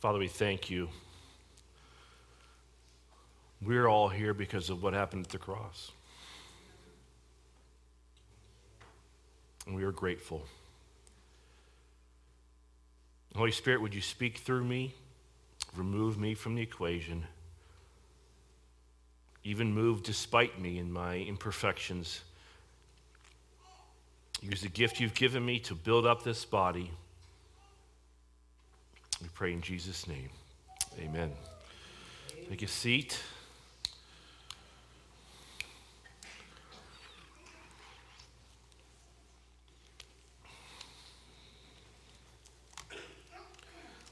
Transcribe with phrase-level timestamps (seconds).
[0.00, 0.88] Father, we thank you.
[3.60, 5.90] We're all here because of what happened at the cross.
[9.66, 10.44] And we are grateful.
[13.34, 14.94] Holy Spirit, would you speak through me,
[15.76, 17.24] remove me from the equation,
[19.42, 22.20] even move despite me in my imperfections?
[24.40, 26.92] Use the gift you've given me to build up this body.
[29.20, 30.28] We pray in Jesus' name.
[31.00, 31.32] Amen.
[32.48, 33.20] Take a seat.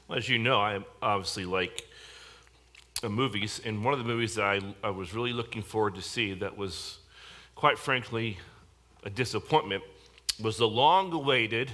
[0.09, 1.85] As you know, I obviously like
[3.03, 6.33] movies, and one of the movies that I, I was really looking forward to see
[6.35, 6.99] that was,
[7.55, 8.37] quite frankly,
[9.03, 9.83] a disappointment
[10.41, 11.71] was the long awaited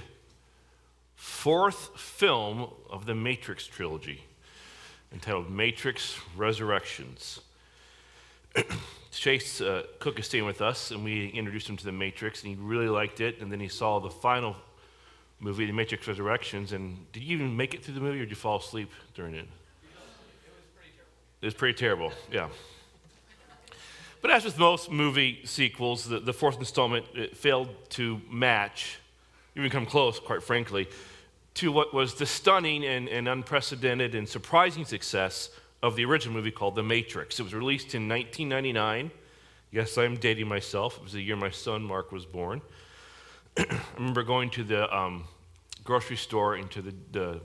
[1.16, 4.24] fourth film of the Matrix trilogy,
[5.12, 7.40] entitled Matrix Resurrections.
[9.10, 12.50] Chase uh, Cook is staying with us, and we introduced him to the Matrix, and
[12.50, 13.40] he really liked it.
[13.40, 14.56] And then he saw the final
[15.40, 16.72] movie, The Matrix Resurrections.
[16.72, 19.34] And did you even make it through the movie, or did you fall asleep during
[19.34, 19.46] it?
[21.40, 22.48] It was pretty terrible, yeah.
[24.22, 27.04] But as with most movie sequels, the, the fourth installment
[27.36, 28.98] failed to match,
[29.56, 30.88] even come close, quite frankly,
[31.54, 35.50] to what was the stunning and, and unprecedented and surprising success
[35.82, 37.38] of the original movie called The Matrix.
[37.38, 39.10] It was released in 1999.
[39.70, 40.96] Yes, I'm dating myself.
[40.96, 42.62] It was the year my son Mark was born.
[43.58, 45.24] I remember going to the um,
[45.84, 47.40] grocery store into the, the,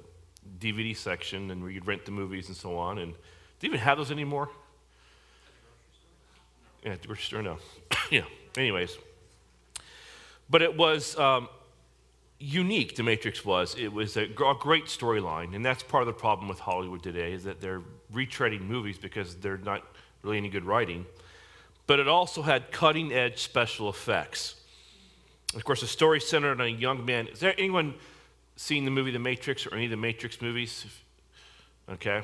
[0.58, 2.98] DVD section and where you'd rent the movies and so on.
[2.98, 3.20] And do
[3.60, 4.50] they even have those anymore?
[6.84, 7.60] At the grocery store, no.
[8.10, 8.24] yeah,
[8.58, 8.98] anyways.
[10.50, 11.48] But it was um,
[12.40, 13.76] unique, The Matrix was.
[13.78, 17.44] It was a, great storyline, and that's part of the problem with Hollywood today is
[17.44, 17.82] that they're
[18.14, 19.84] retreading movies because they're not
[20.24, 21.06] really any good writing.
[21.86, 24.56] But it also had cutting edge special effects.
[25.56, 27.28] Of course, the story centered on a young man.
[27.28, 27.96] Is there anyone
[28.56, 30.86] seen the movie The Matrix or any of the Matrix movies?
[31.90, 32.22] Okay.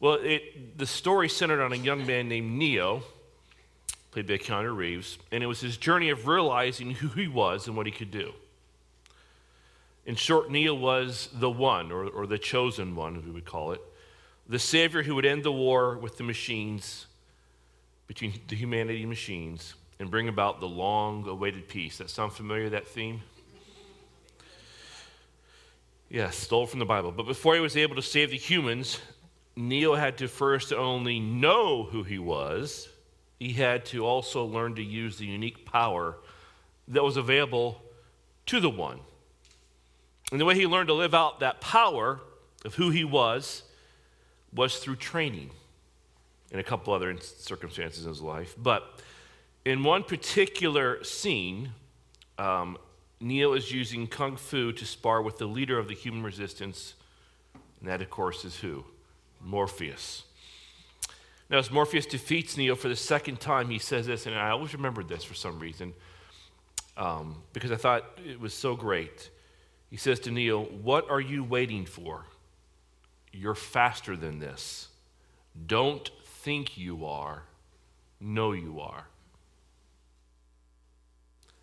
[0.00, 3.02] Well, it, the story centered on a young man named Neo
[4.10, 7.76] played by Keanu Reeves, and it was his journey of realizing who he was and
[7.76, 8.32] what he could do.
[10.06, 13.72] In short, Neo was the one, or, or the chosen one, as we would call
[13.72, 13.80] it,
[14.46, 17.06] the savior who would end the war with the machines,
[18.06, 21.98] between the humanity and machines, and bring about the long awaited peace.
[21.98, 23.22] That sound familiar, that theme?
[26.10, 27.10] Yes, stole from the Bible.
[27.12, 29.00] But before he was able to save the humans,
[29.56, 32.88] Neo had to first only know who he was
[33.38, 36.16] he had to also learn to use the unique power
[36.88, 37.82] that was available
[38.46, 39.00] to the one.
[40.30, 42.20] And the way he learned to live out that power
[42.64, 43.62] of who he was
[44.52, 45.50] was through training
[46.50, 48.54] and a couple other circumstances in his life.
[48.56, 49.00] But
[49.64, 51.70] in one particular scene,
[52.38, 52.78] um,
[53.20, 56.94] Neo is using kung fu to spar with the leader of the human resistance,
[57.80, 58.84] and that, of course, is who?
[59.42, 60.24] Morpheus.
[61.50, 64.74] Now, as Morpheus defeats Neo for the second time, he says this, and I always
[64.74, 65.92] remembered this for some reason
[66.96, 69.30] um, because I thought it was so great.
[69.90, 72.26] He says to Neo, What are you waiting for?
[73.32, 74.88] You're faster than this.
[75.66, 77.42] Don't think you are,
[78.20, 79.06] know you are.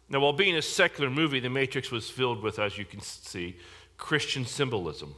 [0.10, 3.56] Now, while being a secular movie, The Matrix was filled with, as you can see,
[3.98, 5.16] Christian symbolism.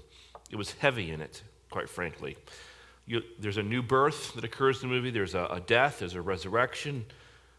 [0.51, 1.41] It was heavy in it,
[1.71, 2.37] quite frankly.
[3.07, 5.09] You, there's a new birth that occurs in the movie.
[5.09, 5.99] There's a, a, death.
[5.99, 7.05] There's a resurrection.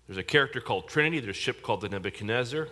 [0.07, 1.19] There's a character called Trinity.
[1.19, 2.69] There's a ship called the Nebuchadnezzar.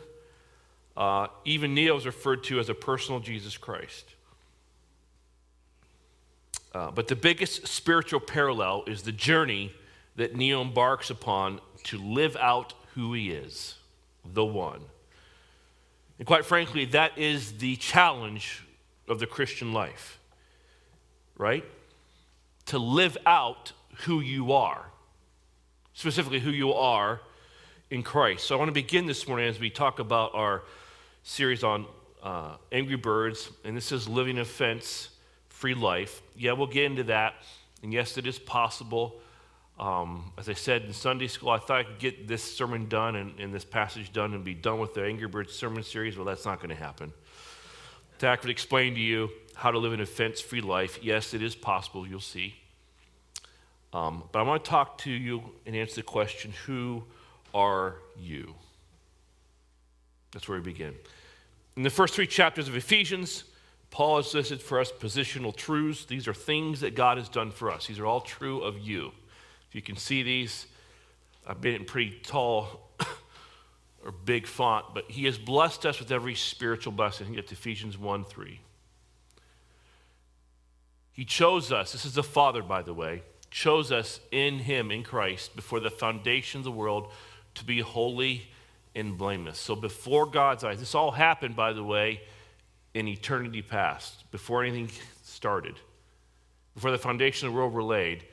[0.97, 4.15] Uh, even Neo is referred to as a personal Jesus Christ.
[6.75, 9.73] Uh, but the biggest spiritual parallel is the journey
[10.17, 13.77] that Neo embarks upon to live out who he is,
[14.25, 14.81] the one.
[16.19, 18.63] And quite frankly, that is the challenge
[19.09, 20.19] of the Christian life,
[21.37, 21.65] right?
[22.67, 23.73] to live out
[24.05, 24.87] who you are,
[25.95, 27.21] specifically who you are
[27.91, 28.47] in Christ.
[28.47, 30.63] So I want to begin this morning as we talk about our
[31.23, 31.87] series on
[32.23, 35.11] uh, Angry Birds, and this is Living Offense
[35.49, 36.23] Free Life.
[36.37, 37.35] Yeah, we'll get into that.
[37.83, 39.21] And yes, it is possible.
[39.79, 43.17] Um, as I said in Sunday school, I thought I could get this sermon done
[43.17, 46.17] and, and this passage done and be done with the Angry Birds sermon series.
[46.17, 47.13] Well, that's not going to happen.
[48.19, 51.01] To would explain to you how to live an offense free life.
[51.03, 52.55] Yes, it is possible, you'll see.
[53.93, 57.03] Um, but I want to talk to you and answer the question who
[57.53, 58.55] are you?
[60.33, 60.95] That's where we begin.
[61.77, 63.45] In the first three chapters of Ephesians,
[63.91, 66.07] Paul has listed for us positional truths.
[66.07, 67.87] These are things that God has done for us.
[67.87, 69.13] These are all true of you.
[69.69, 70.67] If you can see these,
[71.47, 72.91] I've been in pretty tall
[74.05, 77.35] or big font, but he has blessed us with every spiritual blessing.
[77.35, 78.61] It's Ephesians 1 3.
[81.13, 81.93] He chose us.
[81.93, 85.91] This is the Father, by the way, chose us in Him, in Christ, before the
[85.91, 87.13] foundation of the world
[87.55, 88.49] to be holy
[88.95, 89.59] and blameless.
[89.59, 92.21] So before God's eyes, this all happened, by the way,
[92.95, 94.91] in eternity past, before anything
[95.23, 95.77] started,
[96.75, 98.25] before the foundation of the world were laid,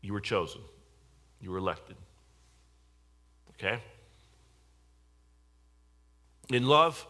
[0.00, 0.60] you were chosen.
[1.40, 1.96] You were elected.
[3.54, 3.80] Okay?
[6.50, 7.06] In love,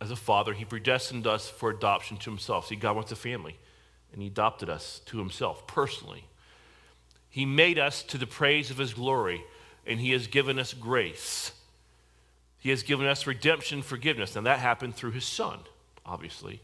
[0.00, 2.68] as a father, he predestined us for adoption to himself.
[2.68, 3.58] See, God wants a family,
[4.12, 6.24] and he adopted us to himself personally.
[7.28, 9.44] He made us to the praise of his glory,
[9.90, 11.50] and he has given us grace.
[12.58, 14.36] He has given us redemption, forgiveness.
[14.36, 15.58] and that happened through his son,
[16.06, 16.60] obviously.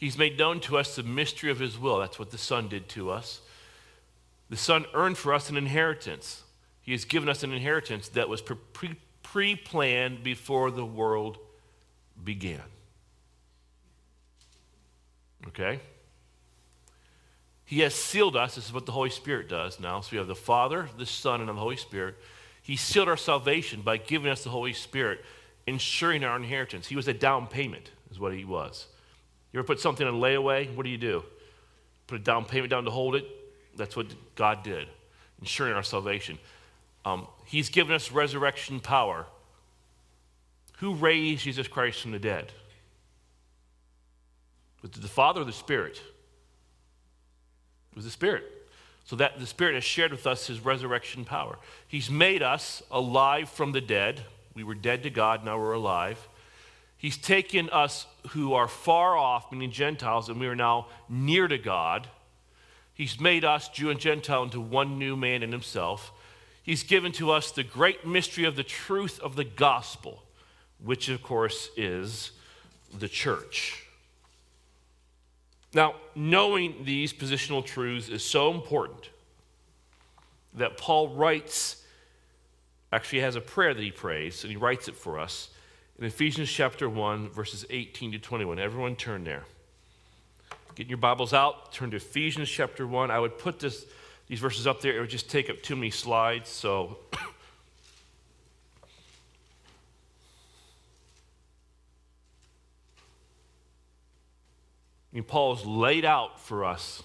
[0.00, 1.98] He's made known to us the mystery of his will.
[1.98, 3.42] That's what the son did to us.
[4.48, 6.42] The son earned for us an inheritance.
[6.80, 8.42] He has given us an inheritance that was
[9.22, 11.36] pre planned before the world
[12.24, 12.62] began.
[15.48, 15.80] Okay?
[17.66, 18.54] He has sealed us.
[18.54, 20.00] This is what the Holy Spirit does now.
[20.00, 22.14] So we have the Father, the Son, and the Holy Spirit.
[22.62, 25.24] He sealed our salvation by giving us the Holy Spirit,
[25.66, 26.86] ensuring our inheritance.
[26.86, 28.86] He was a down payment, is what he was.
[29.52, 30.72] You ever put something on layaway?
[30.76, 31.24] What do you do?
[32.06, 33.26] Put a down payment down to hold it?
[33.76, 34.86] That's what God did,
[35.40, 36.38] ensuring our salvation.
[37.04, 39.26] Um, he's given us resurrection power.
[40.78, 42.52] Who raised Jesus Christ from the dead?
[44.84, 46.00] It the Father the Spirit?
[47.96, 48.44] Was the Spirit.
[49.04, 51.58] So that the Spirit has shared with us his resurrection power.
[51.88, 54.22] He's made us alive from the dead.
[54.54, 56.28] We were dead to God, now we're alive.
[56.98, 61.58] He's taken us who are far off, meaning Gentiles, and we are now near to
[61.58, 62.08] God.
[62.94, 66.12] He's made us, Jew and Gentile, into one new man in himself.
[66.62, 70.24] He's given to us the great mystery of the truth of the gospel,
[70.82, 72.32] which, of course, is
[72.98, 73.85] the church.
[75.74, 79.10] Now, knowing these positional truths is so important
[80.54, 81.82] that Paul writes,
[82.92, 85.50] actually has a prayer that he prays, and he writes it for us
[85.98, 88.58] in Ephesians chapter 1, verses 18 to 21.
[88.58, 89.44] Everyone turn there.
[90.74, 93.10] Get your Bibles out, turn to Ephesians chapter 1.
[93.10, 93.86] I would put this
[94.28, 96.48] these verses up there, it would just take up too many slides.
[96.48, 96.98] So
[105.16, 107.02] Mean, Paul has laid out for us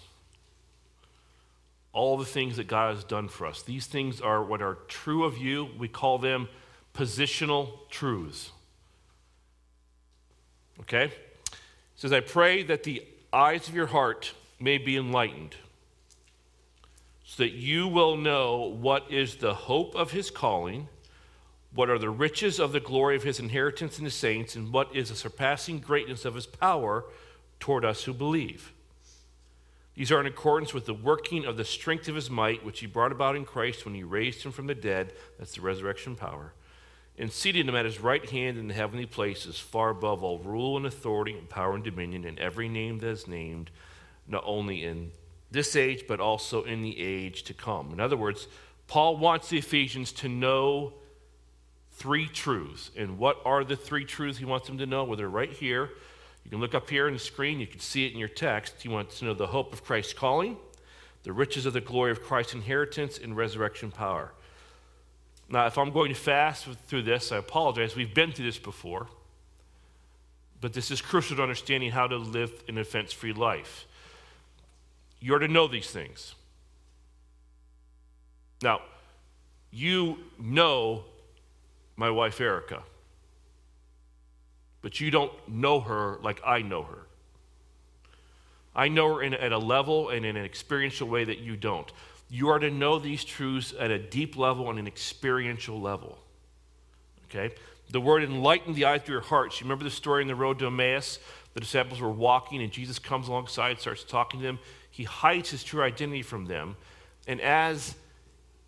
[1.94, 3.62] all the things that God has done for us.
[3.62, 5.70] These things are what are true of you.
[5.80, 6.50] We call them
[6.94, 8.52] positional truths.
[10.82, 11.14] Okay?
[11.96, 15.56] Says, I pray that the eyes of your heart may be enlightened
[17.24, 20.90] so that you will know what is the hope of his calling,
[21.74, 24.94] what are the riches of the glory of his inheritance in the saints, and what
[24.94, 27.06] is the surpassing greatness of his power
[27.62, 28.74] toward us who believe.
[29.96, 32.88] These are in accordance with the working of the strength of his might, which he
[32.88, 35.14] brought about in Christ when he raised him from the dead.
[35.38, 36.54] That's the resurrection power.
[37.18, 40.76] And seated him at his right hand in the heavenly places, far above all rule
[40.76, 43.70] and authority and power and dominion, and every name that is named,
[44.28, 45.12] not only in
[45.52, 47.92] this age, but also in the age to come.
[47.92, 48.48] In other words,
[48.88, 50.94] Paul wants the Ephesians to know
[51.92, 52.90] three truths.
[52.96, 55.04] And what are the three truths he wants them to know?
[55.04, 55.92] Well, they're right here.
[56.44, 58.82] You can look up here on the screen, you can see it in your text.
[58.82, 60.58] He wants to know the hope of Christ's calling,
[61.24, 64.34] the riches of the glory of Christ's inheritance, and resurrection power.
[65.50, 67.96] Now, if I'm going fast through this, I apologize.
[67.96, 69.08] We've been through this before.
[70.62, 73.88] But this is crucial to understanding how to live an offense free life.
[75.20, 76.36] You're to know these things.
[78.62, 78.82] Now,
[79.72, 81.04] you know
[81.96, 82.84] my wife Erica,
[84.82, 87.08] but you don't know her like I know her.
[88.76, 91.92] I know her in, at a level and in an experiential way that you don't.
[92.30, 96.18] You are to know these truths at a deep level and an experiential level.
[97.26, 97.54] Okay?
[97.90, 99.60] The word enlighten the eyes of your hearts.
[99.60, 101.20] You remember the story in the road to Emmaus?
[101.54, 104.60] The disciples were walking, and Jesus comes alongside, starts talking to them
[104.92, 106.76] he hides his true identity from them.
[107.26, 107.96] And as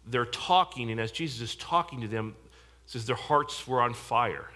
[0.07, 2.35] they're talking, and as Jesus is talking to them,
[2.85, 4.49] says their hearts were on fire.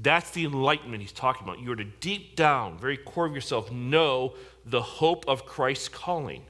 [0.00, 1.60] That's the enlightenment he's talking about.
[1.60, 4.34] You are to deep down, very core of yourself, know
[4.64, 6.42] the hope of Christ's calling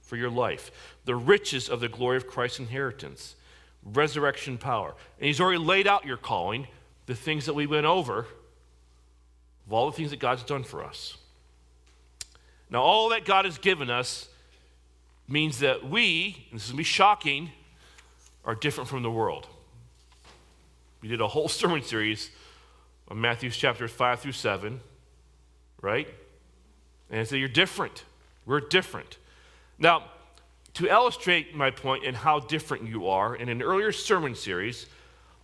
[0.00, 0.70] for your life,
[1.04, 3.34] the riches of the glory of Christ's inheritance,
[3.84, 4.94] resurrection power.
[5.18, 6.66] And he's already laid out your calling,
[7.06, 8.26] the things that we went over
[9.66, 11.18] of all the things that God's done for us.
[12.70, 14.28] Now, all that God has given us
[15.28, 17.50] means that we, and this is going to be shocking,
[18.46, 19.46] are different from the world.
[21.02, 22.30] We did a whole sermon series
[23.08, 24.80] on Matthew's chapters 5 through 7,
[25.80, 26.08] right?
[27.10, 28.04] And so you're different.
[28.46, 29.18] We're different.
[29.78, 30.04] Now,
[30.74, 34.86] to illustrate my point and how different you are, in an earlier sermon series,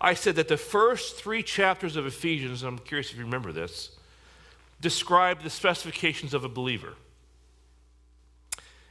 [0.01, 3.97] I said that the first three chapters of Ephesians, I'm curious if you remember this,
[4.81, 6.95] describe the specifications of a believer.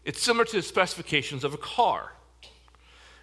[0.04, 2.14] It's similar to the specifications of a car.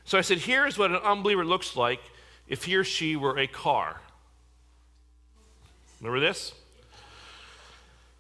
[0.05, 2.01] So I said, here's what an unbeliever looks like
[2.49, 4.01] if he or she were a car.
[6.01, 6.53] Remember this?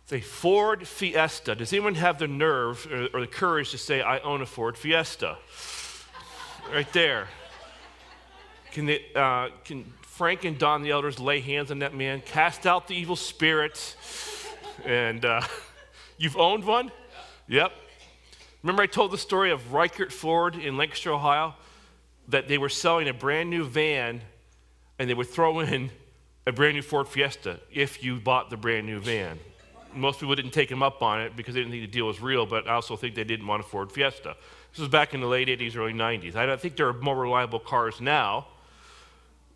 [0.04, 1.54] It's a Ford Fiesta.
[1.54, 4.76] Does anyone have the nerve or, or the courage to say, I own a Ford
[4.76, 5.38] Fiesta?
[6.72, 7.26] right there.
[8.72, 12.66] Can, they, uh, can Frank and Don the elders lay hands on that man, cast
[12.66, 13.96] out the evil spirit?
[14.84, 15.42] And uh,
[16.18, 16.92] you've owned one?
[17.48, 17.72] Yep.
[18.62, 21.54] Remember, I told the story of Reichert Ford in Lancaster, Ohio,
[22.28, 24.20] that they were selling a brand new van
[24.98, 25.90] and they would throw in
[26.50, 29.38] a brand new Ford Fiesta if you bought the brand new van.
[29.94, 32.20] Most people didn't take them up on it because they didn't think the deal was
[32.20, 34.36] real, but I also think they didn't want a Ford Fiesta.
[34.72, 36.34] This was back in the late 80s, early 90s.
[36.34, 38.48] I think there are more reliable cars now,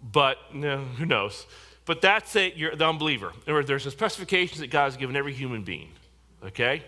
[0.03, 1.47] but you who knows?
[1.85, 3.33] But that's it, you're the unbeliever.
[3.45, 5.91] There's the specifications that God has given every human being,
[6.45, 6.83] okay?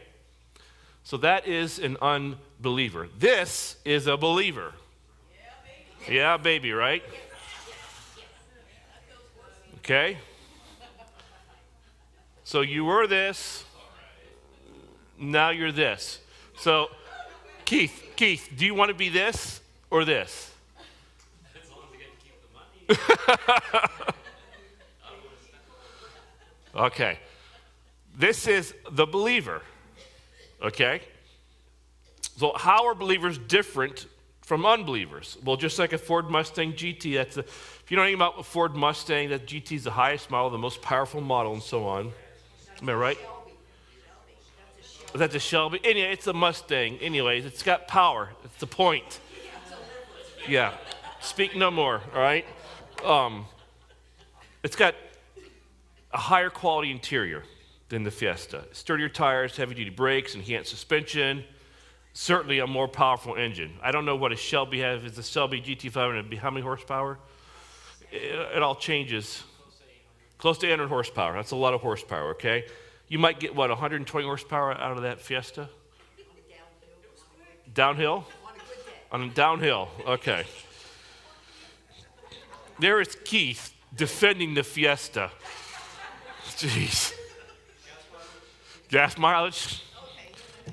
[1.03, 3.09] So that is an unbeliever.
[3.19, 4.73] This is a believer.
[5.33, 5.51] Yeah,
[6.01, 7.03] baby, yeah, baby right?
[9.87, 10.19] Okay?
[12.43, 13.65] So you were this,
[15.17, 16.19] now you're this.
[16.59, 16.89] So,
[17.65, 20.53] Keith, Keith, do you want to be this or this?
[26.75, 27.21] okay.
[28.19, 29.63] This is the believer.
[30.65, 31.01] Okay?
[32.39, 34.07] So, how are believers different
[34.47, 35.37] from unbelievers?
[35.45, 38.77] Well, just like a Ford Mustang GT, that's if you know anything about a Ford
[38.77, 42.13] Mustang, that GT is the highest model, the most powerful model, and so on.
[42.81, 43.19] Am I right?
[45.17, 45.81] That's a Shelby.
[45.83, 46.99] Anyway, it's a Mustang.
[46.99, 48.31] Anyways, it's got power.
[48.45, 49.19] That's the point.
[50.49, 50.75] Yeah.
[51.21, 52.45] Speak no more, all right?
[53.05, 53.47] Um,
[54.63, 54.95] it's got
[56.13, 57.43] a higher quality interior
[57.89, 58.65] than the Fiesta.
[58.71, 61.43] Sturdier tires, heavy duty brakes, enhanced suspension,
[62.17, 63.71] certainly a more powerful engine.
[63.83, 65.05] I don't know what a Shelby has.
[65.05, 67.19] Is the Shelby GT500 how many horsepower?
[68.11, 69.43] It, it all changes.
[70.39, 71.35] Close to 800 horsepower.
[71.35, 72.65] That's a lot of horsepower, okay?
[73.09, 75.69] You might get, what, 120 horsepower out of that Fiesta?
[77.75, 78.27] Downhill?
[79.13, 80.45] On a downhill, okay.
[82.79, 85.31] There is Keith defending the Fiesta.
[86.57, 87.13] Jeez.
[88.89, 89.83] Gas mileage?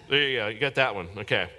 [0.10, 0.48] There you go.
[0.48, 1.08] You got that one.
[1.18, 1.50] Okay.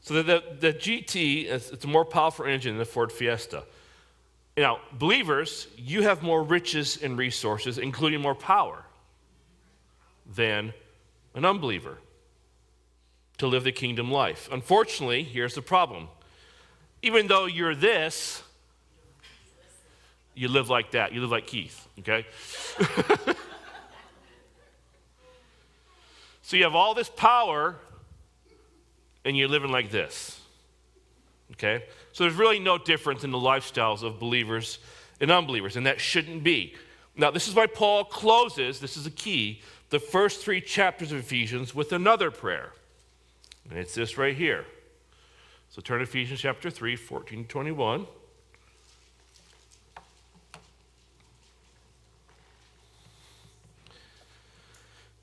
[0.00, 3.64] So the, the, the GT, is, it's a more powerful engine than the Ford Fiesta.
[4.56, 8.84] Now, believers, you have more riches and resources, including more power,
[10.34, 10.74] than
[11.34, 11.98] an unbeliever
[13.38, 14.48] to live the kingdom life.
[14.52, 16.08] Unfortunately, here's the problem.
[17.02, 18.42] Even though you're this,
[20.34, 21.12] you live like that.
[21.12, 22.26] You live like Keith, okay?
[26.52, 27.76] So you have all this power,
[29.24, 30.38] and you're living like this.
[31.52, 31.82] Okay?
[32.12, 34.78] So there's really no difference in the lifestyles of believers
[35.18, 36.74] and unbelievers, and that shouldn't be.
[37.16, 41.16] Now, this is why Paul closes, this is a key, the first three chapters of
[41.20, 42.74] Ephesians with another prayer.
[43.70, 44.66] And it's this right here.
[45.70, 48.06] So turn to Ephesians chapter 3, 14 to 21.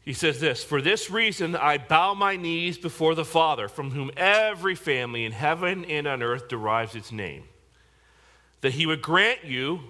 [0.09, 4.09] He says this For this reason I bow my knees before the Father, from whom
[4.17, 7.43] every family in heaven and on earth derives its name,
[8.61, 9.81] that he would grant you,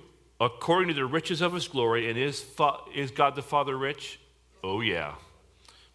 [0.41, 2.45] according to the riches of his glory, and is,
[2.93, 4.19] is God the Father rich?
[4.61, 5.15] Oh, yeah.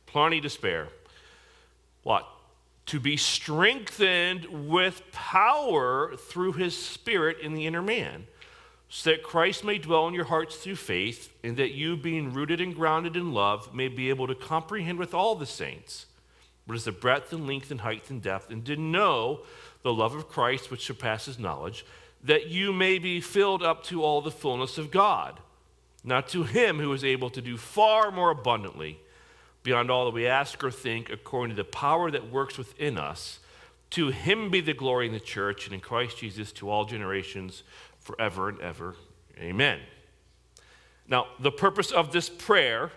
[0.07, 0.89] Plenty to spare.
[2.03, 2.27] What?
[2.87, 8.27] To be strengthened with power through his Spirit in the inner man
[8.89, 12.61] so that Christ may dwell in your hearts through faith, and that you, being rooted
[12.61, 16.07] and grounded in love, may be able to comprehend with all the saints
[16.67, 19.41] what is the breadth and length and height and depth, and to know
[19.83, 21.85] the love of Christ which surpasses knowledge,
[22.23, 25.41] that you may be filled up to all the fullness of God.
[26.03, 28.99] Now, to him who is able to do far more abundantly
[29.63, 33.41] beyond all that we ask or think, according to the power that works within us,
[33.91, 37.63] to him be the glory in the church and in Christ Jesus to all generations
[38.05, 38.95] forever and ever.
[39.39, 39.81] Amen.
[41.09, 42.93] Now, the purpose of this prayer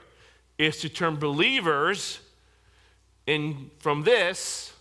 [0.57, 2.19] is to turn believers
[3.25, 4.73] in from this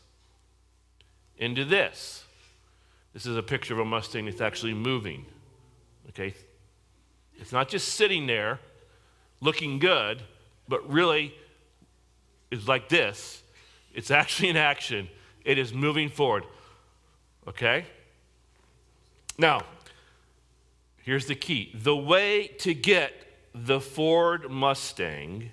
[1.38, 2.24] into this.
[3.12, 5.24] This is a picture of a Mustang that's actually moving.
[6.10, 6.34] Okay?
[7.38, 8.58] It's not just sitting there
[9.40, 10.22] looking good,
[10.68, 11.34] but really
[12.50, 13.42] is like this.
[13.94, 15.08] It's actually in action.
[15.44, 16.44] It is moving forward.
[17.48, 17.86] Okay?
[19.38, 19.62] Now,
[21.06, 23.14] here's the key the way to get
[23.54, 25.52] the Ford Mustang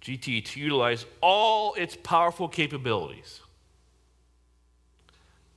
[0.00, 3.40] GT to utilize all its powerful capabilities,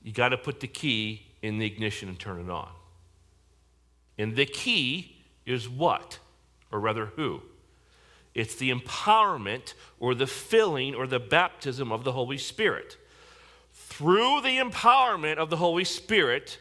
[0.02, 2.68] you got to put the key in the ignition and turn it on.
[4.18, 5.16] And the key
[5.46, 6.18] is what?
[6.72, 7.42] Or rather, who?
[8.34, 12.96] It's the empowerment or the filling or the baptism of the Holy Spirit.
[13.72, 16.58] Through the empowerment of the Holy Spirit,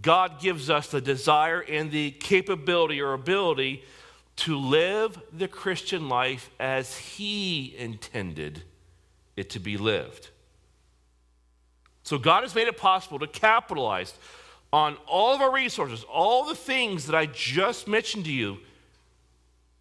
[0.00, 3.84] God gives us the desire and the capability or ability
[4.36, 8.62] to live the Christian life as He intended
[9.36, 10.30] it to be lived.
[12.04, 14.14] So, God has made it possible to capitalize
[14.72, 18.58] on all of our resources, all the things that I just mentioned to you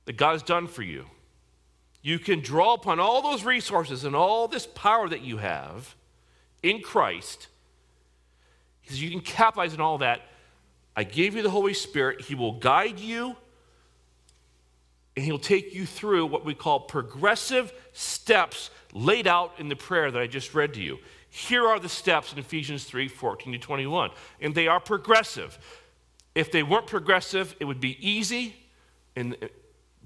[0.05, 1.05] that God has done for you.
[2.01, 5.95] You can draw upon all those resources and all this power that you have
[6.61, 7.47] in Christ.
[8.81, 10.21] Because you can capitalize on all that.
[10.95, 12.21] I gave you the Holy Spirit.
[12.21, 13.35] He will guide you
[15.15, 20.09] and He'll take you through what we call progressive steps laid out in the prayer
[20.11, 20.99] that I just read to you.
[21.29, 24.11] Here are the steps in Ephesians 3 14 to 21,
[24.41, 25.57] and they are progressive.
[26.33, 28.55] If they weren't progressive, it would be easy,
[29.15, 29.35] and,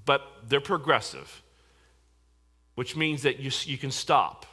[0.04, 1.42] but they're progressive,
[2.74, 4.46] which means that you, you can stop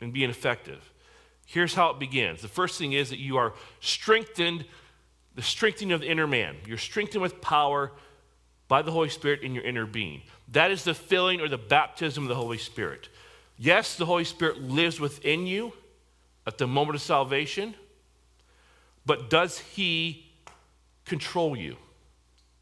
[0.00, 0.91] and be ineffective.
[1.52, 2.40] Here's how it begins.
[2.40, 4.64] The first thing is that you are strengthened,
[5.34, 6.56] the strengthening of the inner man.
[6.66, 7.92] You're strengthened with power
[8.68, 10.22] by the Holy Spirit in your inner being.
[10.48, 13.10] That is the filling or the baptism of the Holy Spirit.
[13.58, 15.74] Yes, the Holy Spirit lives within you
[16.46, 17.74] at the moment of salvation,
[19.04, 20.32] but does He
[21.04, 21.76] control you,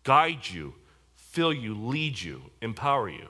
[0.02, 0.74] guide you,
[1.14, 3.28] fill you, lead you, empower you?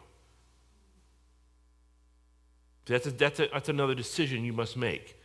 [2.87, 5.20] That's, a, that's, a, that's another decision you must make.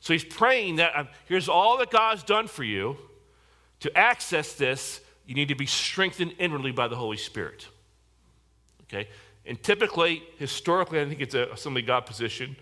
[0.00, 2.96] So he's praying that um, here's all that God's done for you.
[3.80, 7.68] To access this, you need to be strengthened inwardly by the Holy Spirit.
[8.84, 9.08] Okay?
[9.44, 12.56] And typically, historically, I think it's a Assembly God position,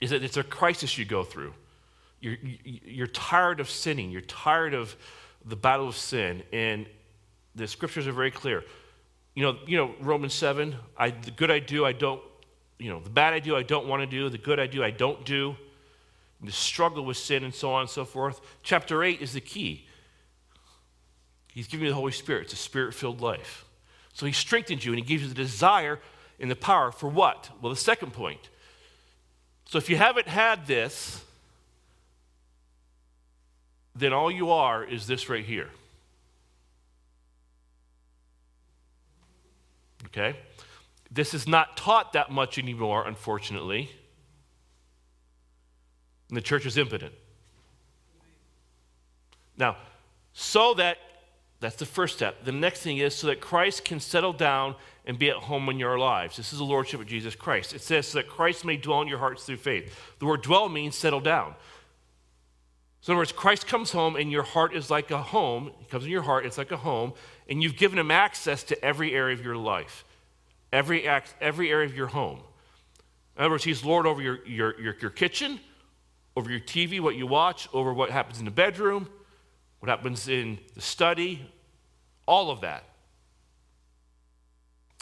[0.00, 1.52] is that it's a crisis you go through.
[2.20, 4.96] You're, you're tired of sinning, you're tired of
[5.44, 6.86] the battle of sin, and
[7.54, 8.64] the scriptures are very clear.
[9.34, 12.22] You know, you know Romans 7, I, the good I do, I don't,
[12.78, 14.82] you know, the bad I do, I don't want to do, the good I do,
[14.82, 15.56] I don't do,
[16.42, 18.40] the struggle with sin, and so on and so forth.
[18.62, 19.86] Chapter 8 is the key.
[21.52, 22.44] He's giving you the Holy Spirit.
[22.44, 23.64] It's a spirit filled life.
[24.12, 26.00] So he strengthens you and he gives you the desire
[26.38, 27.50] and the power for what?
[27.60, 28.50] Well, the second point.
[29.64, 31.24] So if you haven't had this,
[33.94, 35.70] then all you are is this right here.
[40.06, 40.36] Okay?
[41.10, 43.90] This is not taught that much anymore, unfortunately.
[46.28, 47.12] And the church is impotent.
[49.56, 49.76] Now,
[50.32, 50.98] so that
[51.60, 52.44] that's the first step.
[52.44, 54.74] The next thing is so that Christ can settle down
[55.06, 56.36] and be at home in your lives.
[56.36, 57.72] This is the Lordship of Jesus Christ.
[57.72, 59.98] It says so that Christ may dwell in your hearts through faith.
[60.18, 61.54] The word dwell means settle down.
[63.00, 65.70] So, in other words, Christ comes home and your heart is like a home.
[65.78, 67.12] He comes in your heart, it's like a home,
[67.48, 70.04] and you've given him access to every area of your life,
[70.72, 72.40] every, act, every area of your home.
[73.36, 75.60] In other words, he's Lord over your, your, your, your kitchen,
[76.36, 79.08] over your TV, what you watch, over what happens in the bedroom,
[79.80, 81.50] what happens in the study,
[82.26, 82.84] all of that.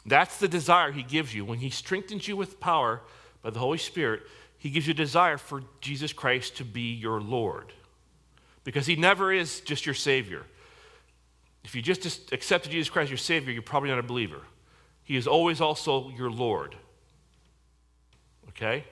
[0.07, 1.45] That's the desire he gives you.
[1.45, 3.01] When he strengthens you with power
[3.43, 4.23] by the Holy Spirit,
[4.59, 7.73] he gives you a desire for Jesus Christ to be your Lord.
[8.63, 10.45] Because he never is just your Savior.
[11.65, 14.43] If you just accepted Jesus Christ as your Savior, you're probably not a believer.
[15.03, 16.77] He is always also your Lord.
[18.51, 18.85] Okay?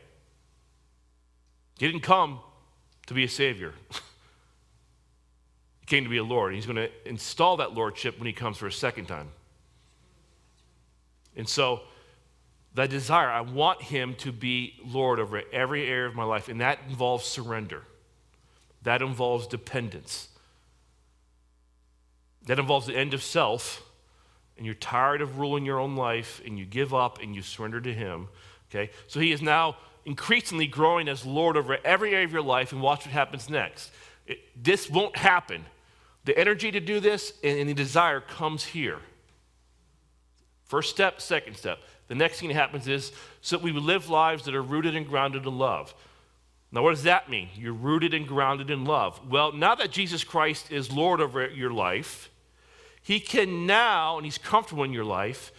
[1.78, 2.40] He didn't come
[3.06, 3.74] to be a Savior.
[5.80, 6.54] He came to be a Lord.
[6.54, 9.30] He's going to install that lordship when he comes for a second time.
[11.36, 11.80] And so,
[12.74, 16.60] that desire, I want him to be Lord over every area of my life, and
[16.60, 17.82] that involves surrender.
[18.82, 20.28] That involves dependence.
[22.46, 23.82] That involves the end of self,
[24.56, 27.80] and you're tired of ruling your own life, and you give up and you surrender
[27.80, 28.28] to him.
[28.70, 28.90] Okay?
[29.06, 32.80] So he is now increasingly growing as Lord over every area of your life, and
[32.80, 33.90] watch what happens next.
[34.26, 35.64] It, this won't happen
[36.24, 38.98] The energy to do this and the desire comes here.
[40.64, 41.78] First step, second step.
[42.08, 45.06] The next thing that happens is so that we live lives that are rooted and
[45.06, 45.94] grounded in love.
[46.70, 47.48] Now, what does that mean?
[47.54, 49.20] You're rooted and grounded in love.
[49.28, 52.30] Well, now that Jesus Christ is Lord over your life,
[53.02, 55.52] He can now, and He's comfortable in your life,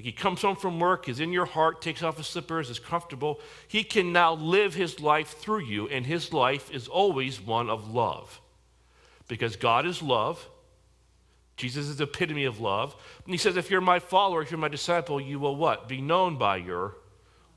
[0.00, 2.78] like He comes home from work, is in your heart, takes off his slippers, is
[2.78, 3.38] comfortable.
[3.68, 7.90] He can now live His life through you, and His life is always one of
[7.90, 8.40] love.
[9.28, 10.48] Because God is love.
[11.58, 12.96] Jesus is the epitome of love.
[13.26, 15.86] And He says, if you're my follower, if you're my disciple, you will what?
[15.86, 16.94] Be known by your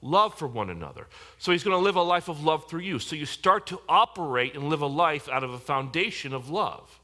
[0.02, 1.08] love for one another.
[1.38, 3.00] So he's going to live a life of love through you.
[3.00, 7.00] So you start to operate and live a life out of a foundation of love.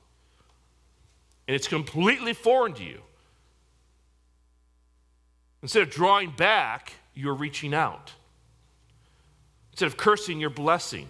[1.48, 3.00] And it's completely foreign to you.
[5.62, 8.14] Instead of drawing back, you're reaching out.
[9.72, 11.08] Instead of cursing, you're blessing.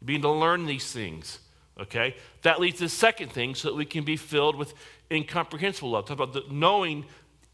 [0.00, 1.38] You begin to learn these things.
[1.78, 2.16] Okay?
[2.42, 4.74] That leads to the second thing so that we can be filled with
[5.10, 6.06] incomprehensible love.
[6.06, 7.06] Talk about the knowing,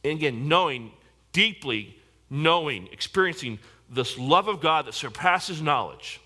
[0.04, 0.92] and again, knowing
[1.36, 1.94] deeply
[2.30, 3.58] knowing, experiencing
[3.90, 6.18] this love of God that surpasses knowledge.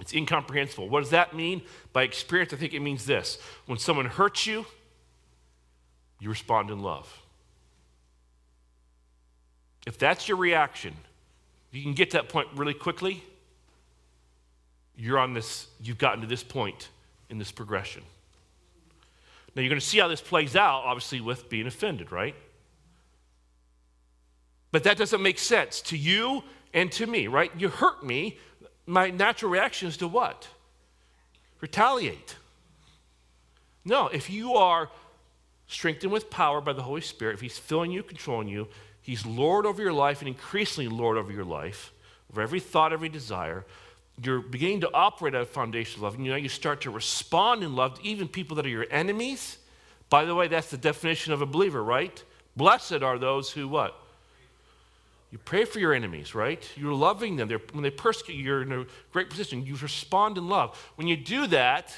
[0.00, 0.88] It's incomprehensible.
[0.88, 1.62] What does that mean?
[1.92, 4.66] By experience, I think it means this when someone hurts you,
[6.18, 7.22] you respond in love.
[9.86, 10.94] If that's your reaction,
[11.70, 13.22] you can get to that point really quickly,
[14.96, 16.88] you're on this, you've gotten to this point
[17.30, 18.02] in this progression.
[19.54, 22.34] Now you're going to see how this plays out, obviously, with being offended, right?
[24.72, 26.42] But that doesn't make sense to you
[26.74, 27.50] and to me, right?
[27.56, 28.38] You hurt me.
[28.86, 30.48] My natural reaction is to what?
[31.60, 32.36] Retaliate.
[33.84, 34.90] No, if you are
[35.68, 38.68] strengthened with power by the Holy Spirit, if He's filling you, controlling you,
[39.06, 41.92] He's Lord over your life and increasingly Lord over your life,
[42.32, 43.64] over every thought, every desire,
[44.20, 46.14] you're beginning to operate at a foundation of love.
[46.16, 49.58] And you you start to respond in love to even people that are your enemies.
[50.10, 52.20] By the way, that's the definition of a believer, right?
[52.56, 53.94] Blessed are those who what?
[55.30, 56.68] You pray for your enemies, right?
[56.76, 57.46] You're loving them.
[57.46, 59.64] They're, when they persecute you, you're in a great position.
[59.64, 60.76] You respond in love.
[60.96, 61.96] When you do that,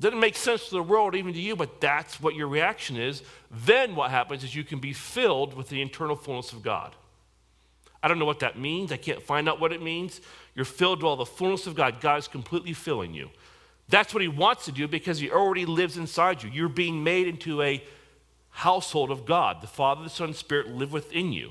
[0.00, 3.22] doesn't make sense to the world, even to you, but that's what your reaction is.
[3.50, 6.94] Then what happens is you can be filled with the internal fullness of God.
[8.02, 8.92] I don't know what that means.
[8.92, 10.22] I can't find out what it means.
[10.54, 12.00] You're filled with all the fullness of God.
[12.00, 13.28] God is completely filling you.
[13.90, 16.50] That's what He wants to do because He already lives inside you.
[16.50, 17.84] You're being made into a
[18.50, 19.60] household of God.
[19.60, 21.50] The Father, the Son, and Spirit live within you.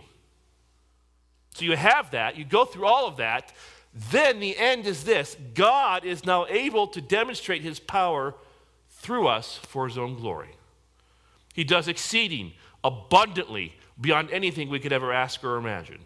[1.54, 3.52] So you have that, you go through all of that.
[3.94, 8.36] Then the end is this God is now able to demonstrate his power
[8.90, 10.56] through us for his own glory.
[11.54, 16.00] He does exceeding abundantly beyond anything we could ever ask or imagine.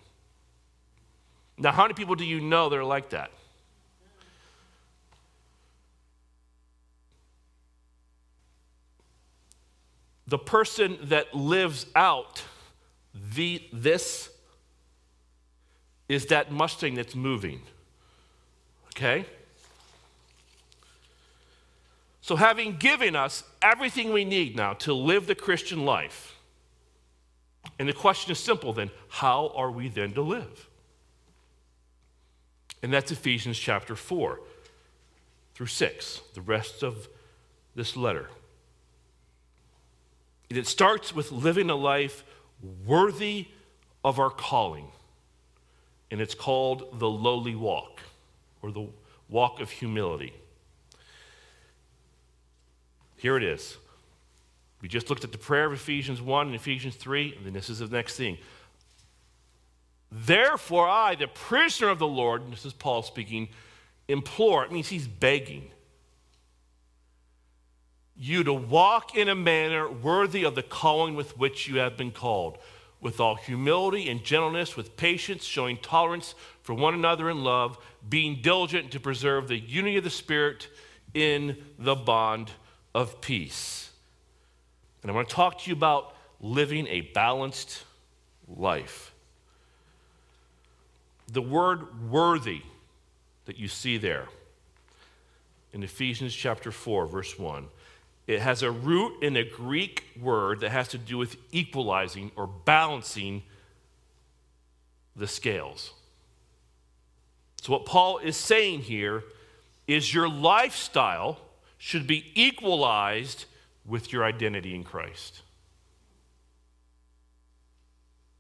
[1.57, 3.31] Now, how many people do you know that are like that?
[10.25, 12.43] The person that lives out
[13.35, 14.32] the, this
[16.09, 17.61] is that Mustang that's moving.
[18.95, 19.25] Okay?
[22.21, 26.37] So, having given us everything we need now to live the Christian life,
[27.79, 30.67] and the question is simple then how are we then to live?
[32.81, 34.39] And that's Ephesians chapter 4
[35.53, 37.07] through 6, the rest of
[37.75, 38.29] this letter.
[40.49, 42.23] It starts with living a life
[42.85, 43.47] worthy
[44.03, 44.87] of our calling
[46.11, 48.01] and it's called the lowly walk
[48.61, 48.87] or the
[49.29, 50.33] walk of humility.
[53.17, 53.77] Here it is.
[54.81, 57.69] We just looked at the prayer of Ephesians 1 and Ephesians 3, and then this
[57.69, 58.37] is the next thing.
[60.11, 63.49] Therefore, I, the prisoner of the Lord, this is Paul speaking,
[64.07, 65.71] implore, it means he's begging
[68.15, 72.11] you to walk in a manner worthy of the calling with which you have been
[72.11, 72.57] called
[73.03, 78.41] with all humility and gentleness, with patience, showing tolerance for one another in love, being
[78.41, 80.69] diligent to preserve the unity of the Spirit
[81.13, 82.51] in the bond
[82.95, 83.91] of peace.
[85.01, 87.83] And I want to talk to you about living a balanced
[88.47, 89.13] life.
[91.31, 92.61] The word worthy
[93.45, 94.27] that you see there
[95.73, 97.67] in Ephesians chapter 4, verse 1
[98.27, 102.47] it has a root in a Greek word that has to do with equalizing or
[102.47, 103.43] balancing
[105.15, 105.93] the scales.
[107.61, 109.23] So, what Paul is saying here
[109.87, 111.39] is your lifestyle
[111.77, 113.45] should be equalized
[113.85, 115.41] with your identity in Christ.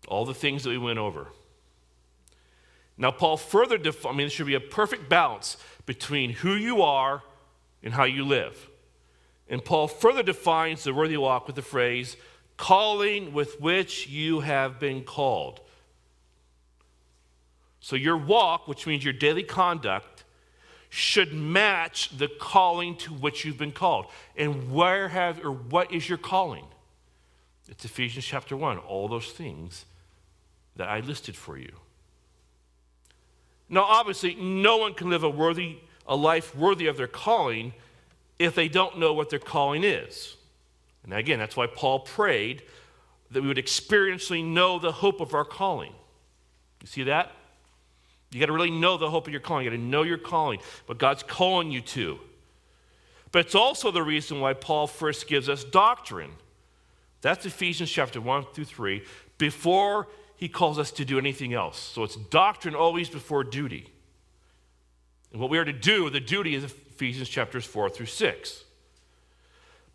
[0.07, 1.27] All the things that we went over.
[2.97, 6.81] Now, Paul further defines, I mean, there should be a perfect balance between who you
[6.81, 7.23] are
[7.81, 8.69] and how you live.
[9.49, 12.15] And Paul further defines the worthy walk with the phrase,
[12.57, 15.59] calling with which you have been called.
[17.79, 20.23] So your walk, which means your daily conduct,
[20.89, 24.05] should match the calling to which you've been called.
[24.37, 26.65] And where have or what is your calling?
[27.67, 29.85] It's Ephesians chapter 1, all those things
[30.75, 31.71] that I listed for you.
[33.69, 37.73] Now, obviously, no one can live a worthy a life worthy of their calling
[38.39, 40.35] if they don't know what their calling is.
[41.03, 42.63] And again, that's why Paul prayed
[43.31, 45.93] that we would experientially know the hope of our calling.
[46.81, 47.31] You see that?
[48.31, 49.65] You got to really know the hope of your calling.
[49.65, 52.19] You got to know your calling, what God's calling you to.
[53.31, 56.31] But it's also the reason why Paul first gives us doctrine.
[57.21, 59.03] That's Ephesians chapter 1 through 3,
[59.37, 61.79] before he calls us to do anything else.
[61.79, 63.89] So it's doctrine always before duty.
[65.31, 68.63] And what we are to do, the duty is Ephesians chapters 4 through 6.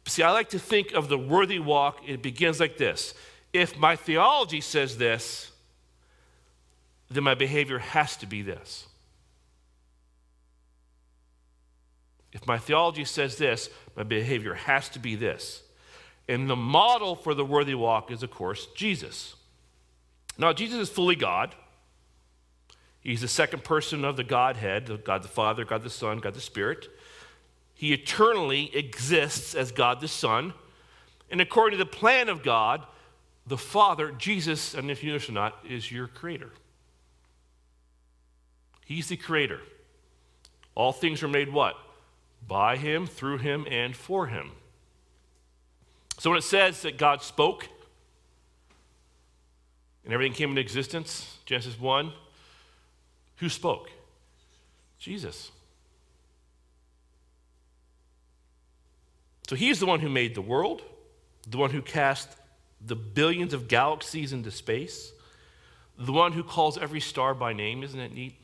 [0.07, 3.15] See, I like to think of the worthy walk, it begins like this.
[3.53, 5.53] If my theology says this,
[7.11, 8.87] then my behavior has to be this.
[12.33, 15.63] If my theology says this, my behavior has to be this.
[16.29, 19.35] And the model for the worthy walk is, of course, Jesus.
[20.37, 21.55] Now, Jesus is fully God.
[23.09, 26.43] He's the second person of the Godhead God the Father, God the Son, God the
[26.43, 26.91] Spirit.
[27.73, 30.53] He eternally exists as God the Son.
[31.31, 32.85] And according to the plan of God,
[33.47, 36.51] the Father, Jesus, and if you know or not, is your creator.
[38.85, 39.61] He's the creator.
[40.75, 41.77] All things are made what?
[42.47, 44.51] By him, through him, and for him.
[46.19, 47.71] So when it says that God spoke
[50.05, 52.13] and everything came into existence, Genesis 1,
[53.39, 53.91] who spoke?
[54.99, 55.51] Jesus.
[59.49, 60.83] So he's the one who made the world,
[61.49, 62.29] the one who cast
[62.85, 65.13] the billions of galaxies into space,
[65.99, 67.83] the one who calls every star by name.
[67.83, 68.35] Isn't that neat?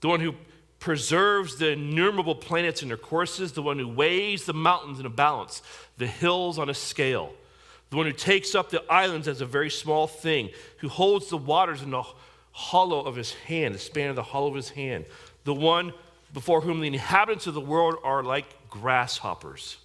[0.00, 0.34] The one who
[0.80, 5.10] preserves the innumerable planets in their courses, the one who weighs the mountains in a
[5.10, 5.62] balance,
[5.96, 7.32] the hills on a scale,
[7.90, 11.36] the one who takes up the islands as a very small thing, who holds the
[11.36, 12.02] waters in the
[12.52, 15.04] hollow of his hand, the span of the hollow of his hand,
[15.44, 15.92] the one
[16.32, 19.78] before whom the inhabitants of the world are like grasshoppers.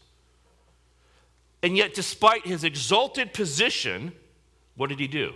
[1.64, 4.12] And yet, despite his exalted position,
[4.76, 5.34] what did he do?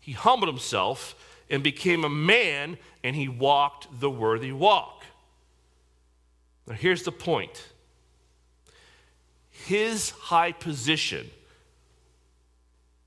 [0.00, 1.14] He humbled himself
[1.48, 5.04] and became a man, and he walked the worthy walk.
[6.66, 7.68] Now, here's the point
[9.50, 11.30] his high position,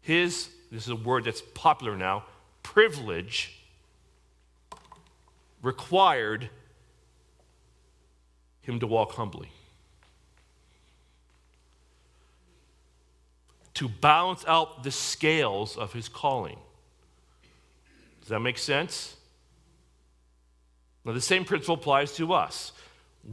[0.02, 2.26] his, this is a word that's popular now,
[2.74, 3.52] privilege
[5.64, 6.50] required
[8.62, 9.50] him to walk humbly.
[13.74, 16.60] To balance out the scales of his calling.
[18.20, 19.16] Does that make sense?
[21.04, 22.72] Now, the same principle applies to us.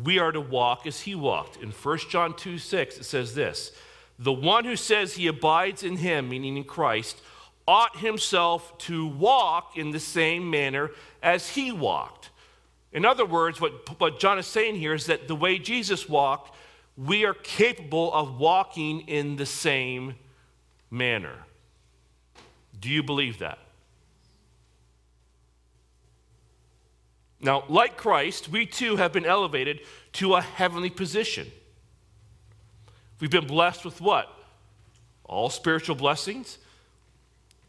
[0.02, 1.62] We are to walk as he walked.
[1.62, 3.72] In 1 John 2 6, it says this
[4.18, 7.20] The one who says he abides in him, meaning in Christ,
[7.66, 10.90] ought himself to walk in the same manner
[11.22, 12.30] as he walked.
[12.92, 16.54] In other words, what, what John is saying here is that the way Jesus walked,
[16.96, 20.14] we are capable of walking in the same
[20.90, 21.34] manner.
[22.80, 23.58] Do you believe that?
[27.40, 29.80] Now, like Christ, we too have been elevated
[30.14, 31.50] to a heavenly position.
[33.20, 34.32] We've been blessed with what?
[35.24, 36.58] All spiritual blessings.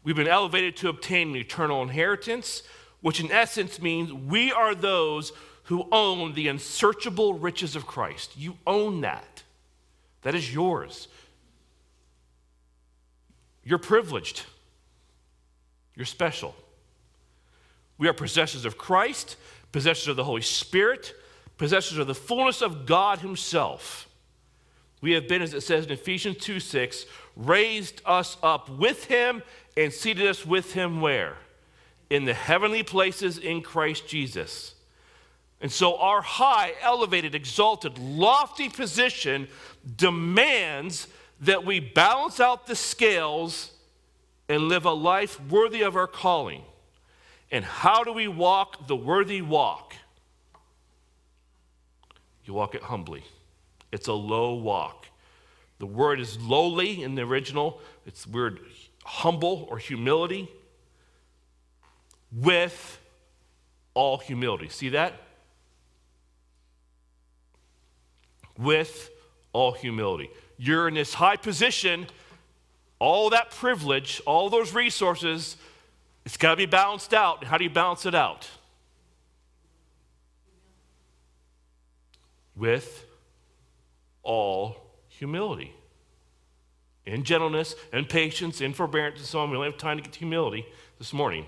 [0.04, 2.62] We've been elevated to obtain an eternal inheritance,
[3.00, 5.32] which in essence means we are those
[5.64, 8.36] who own the unsearchable riches of Christ.
[8.36, 9.42] You own that.
[10.22, 11.08] That is yours.
[13.64, 14.44] You're privileged.
[15.94, 16.54] You're special.
[17.98, 19.36] We are possessors of Christ,
[19.72, 21.12] possessors of the Holy Spirit,
[21.58, 24.08] possessors of the fullness of God Himself.
[25.00, 27.04] We have been, as it says in Ephesians 2 6,
[27.36, 29.42] raised us up with Him
[29.78, 31.36] and seated us with him where?
[32.10, 34.74] In the heavenly places in Christ Jesus.
[35.60, 39.46] And so our high, elevated, exalted, lofty position
[39.96, 41.06] demands
[41.40, 43.70] that we balance out the scales
[44.48, 46.62] and live a life worthy of our calling.
[47.52, 49.94] And how do we walk the worthy walk?
[52.44, 53.22] You walk it humbly.
[53.92, 55.06] It's a low walk.
[55.78, 57.80] The word is lowly in the original.
[58.06, 58.58] It's word
[59.08, 60.50] humble or humility
[62.32, 63.00] with
[63.94, 64.68] all humility.
[64.68, 65.14] See that?
[68.58, 69.10] with
[69.52, 70.30] all humility.
[70.58, 72.08] You're in this high position,
[72.98, 75.56] all that privilege, all those resources,
[76.26, 77.44] it's got to be balanced out.
[77.44, 78.48] How do you balance it out?
[82.56, 83.06] With
[84.24, 84.76] all
[85.08, 85.72] humility.
[87.08, 89.50] In gentleness and patience and forbearance and so on.
[89.50, 90.66] We don't have time to get to humility
[90.98, 91.46] this morning.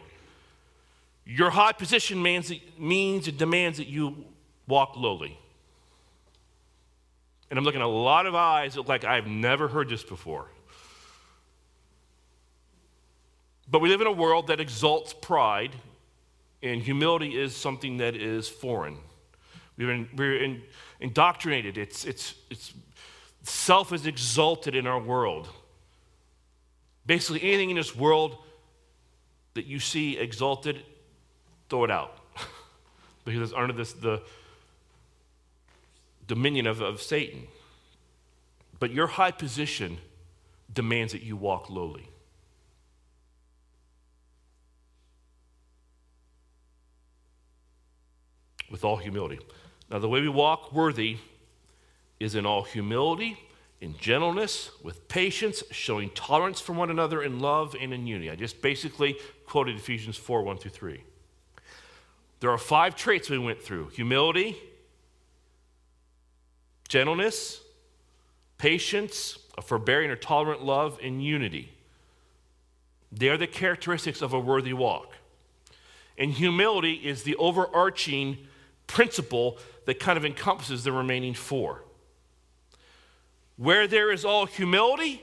[1.26, 4.24] Your high position means, means it demands that you
[4.66, 5.38] walk lowly.
[7.50, 10.02] And I'm looking at a lot of eyes that look like I've never heard this
[10.02, 10.46] before.
[13.70, 15.76] But we live in a world that exalts pride,
[16.62, 18.96] and humility is something that is foreign.
[19.76, 20.62] We've been, we're in,
[21.00, 21.76] indoctrinated.
[21.76, 22.72] It's, it's, it's,
[23.50, 25.48] self is exalted in our world.
[27.06, 28.38] Basically, anything in this world
[29.54, 30.82] that you see exalted,
[31.68, 32.16] throw it out.
[33.24, 34.22] because it's under this, the
[36.26, 37.48] dominion of, of Satan.
[38.78, 39.98] But your high position
[40.72, 42.08] demands that you walk lowly.
[48.70, 49.40] With all humility.
[49.90, 51.18] Now, the way we walk worthy
[52.20, 53.38] is in all humility,
[53.80, 58.30] in gentleness, with patience, showing tolerance for one another in love and in unity.
[58.30, 61.02] I just basically quoted Ephesians 4 1 through 3.
[62.40, 64.56] There are five traits we went through humility,
[66.88, 67.60] gentleness,
[68.58, 71.72] patience, a forbearing or tolerant love, and unity.
[73.12, 75.14] They are the characteristics of a worthy walk.
[76.16, 78.38] And humility is the overarching
[78.86, 81.82] principle that kind of encompasses the remaining four.
[83.60, 85.22] Where there is all humility,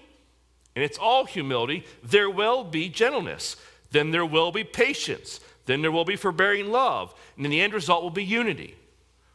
[0.76, 3.56] and it's all humility, there will be gentleness.
[3.90, 5.40] Then there will be patience.
[5.66, 7.16] Then there will be forbearing love.
[7.36, 8.76] And then the end result will be unity.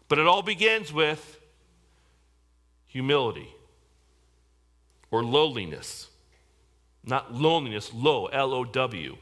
[0.07, 1.41] But it all begins with
[2.87, 3.49] humility
[5.11, 6.09] or lowliness.
[7.05, 9.17] Not loneliness, low, L O W,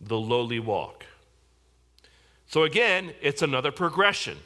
[0.00, 1.06] the lowly walk.
[2.48, 4.38] So again, it's another progression.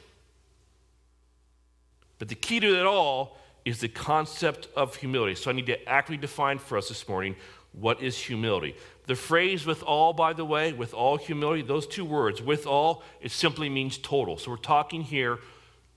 [2.19, 5.35] But the key to it all is the concept of humility.
[5.35, 7.35] So I need to accurately define for us this morning
[7.73, 8.75] what is humility.
[9.07, 13.03] The phrase with all, by the way, with all humility, those two words, with all,
[13.21, 14.37] it simply means total.
[14.37, 15.39] So we're talking here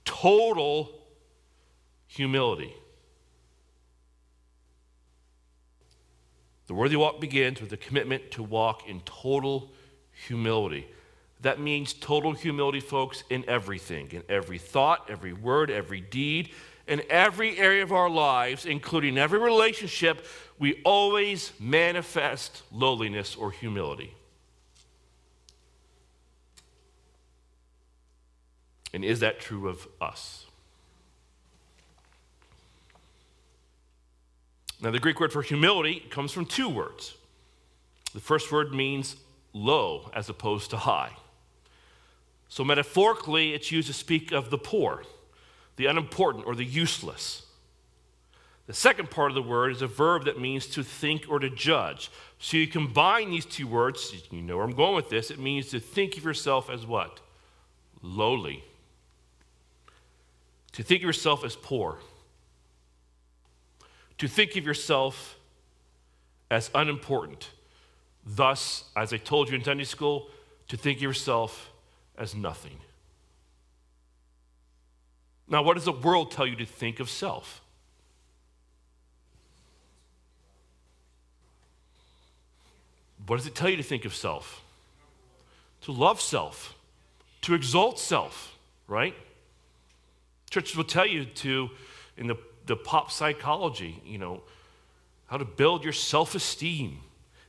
[0.05, 0.91] total
[2.07, 2.73] humility.
[6.67, 9.71] The worthy walk begins with a commitment to walk in total
[10.27, 10.87] humility.
[11.41, 16.51] That means total humility, folks, in everything, in every thought, every word, every deed,
[16.87, 20.25] in every area of our lives, including every relationship,
[20.59, 24.13] we always manifest lowliness or humility.
[28.93, 30.45] And is that true of us?
[34.81, 37.15] Now, the Greek word for humility comes from two words.
[38.13, 39.17] The first word means
[39.51, 41.11] low as opposed to high.
[42.47, 45.03] So, metaphorically, it's used to speak of the poor,
[45.75, 47.43] the unimportant, or the useless.
[48.67, 51.49] The second part of the word is a verb that means to think or to
[51.49, 52.09] judge.
[52.39, 55.69] So, you combine these two words, you know where I'm going with this, it means
[55.69, 57.19] to think of yourself as what?
[58.01, 58.63] Lowly.
[60.73, 61.97] To think of yourself as poor.
[64.17, 65.37] To think of yourself
[66.49, 67.49] as unimportant.
[68.25, 70.29] Thus, as I told you in Sunday school,
[70.69, 71.69] to think of yourself
[72.17, 72.77] as nothing.
[75.47, 77.61] Now, what does the world tell you to think of self?
[83.27, 84.61] What does it tell you to think of self?
[85.81, 86.75] To love self,
[87.41, 88.55] to exalt self,
[88.87, 89.15] right?
[90.49, 91.69] Churches will tell you to,
[92.17, 94.41] in the, the pop psychology, you know,
[95.27, 96.99] how to build your self esteem.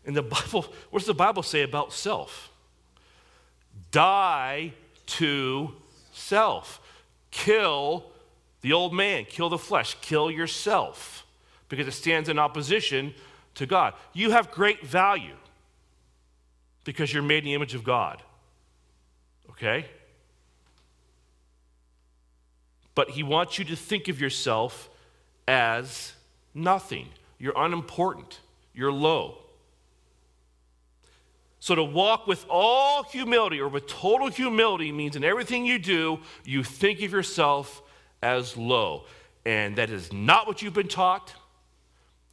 [0.05, 2.51] In the Bible, what does the Bible say about self?
[3.91, 4.73] Die
[5.07, 5.73] to
[6.13, 6.81] self.
[7.31, 8.05] Kill
[8.61, 11.25] the old man, kill the flesh, kill yourself
[11.69, 13.15] because it stands in opposition
[13.55, 13.95] to God.
[14.13, 15.37] You have great value
[16.85, 18.23] because you're made in the image of God.
[19.51, 19.87] Okay?
[22.95, 24.89] But he wants you to think of yourself
[25.47, 26.13] as
[26.55, 27.09] nothing.
[27.39, 28.41] You're unimportant.
[28.75, 29.39] You're low.
[31.67, 36.21] So to walk with all humility or with total humility means in everything you do,
[36.45, 37.83] you think of yourself
[38.23, 39.03] as low.
[39.45, 41.35] And that is not what you've been taught.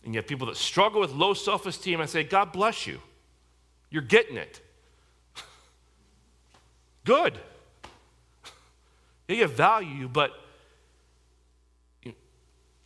[0.06, 2.00] And you have people that struggle with low self esteem.
[2.00, 3.00] I say, God bless you.
[3.90, 4.62] You're getting it.
[7.04, 7.34] Good.
[9.28, 10.32] You value, but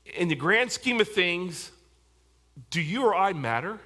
[0.05, 1.71] in the grand scheme of things,
[2.69, 3.81] do you or I matter?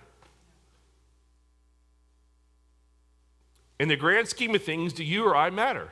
[3.81, 5.89] In the grand scheme of things, do you or I matter?